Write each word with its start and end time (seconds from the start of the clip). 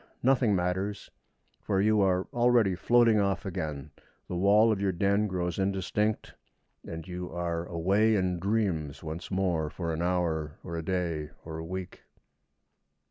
Nothing 0.23 0.55
matters; 0.55 1.11
for 1.61 1.79
you 1.79 2.01
are 2.01 2.23
already 2.33 2.73
floating 2.73 3.19
off 3.19 3.45
again, 3.45 3.91
the 4.27 4.35
wall 4.35 4.71
of 4.71 4.81
your 4.81 4.91
den 4.91 5.27
grows 5.27 5.59
indistinct, 5.59 6.33
and 6.83 7.07
you 7.07 7.31
are 7.31 7.67
away 7.67 8.15
in 8.15 8.39
dreams 8.39 9.03
once 9.03 9.29
more 9.29 9.69
for 9.69 9.93
an 9.93 10.01
hour, 10.01 10.57
or 10.63 10.75
a 10.75 10.81
day, 10.83 11.29
or 11.45 11.59
a 11.59 11.63
week. 11.63 12.01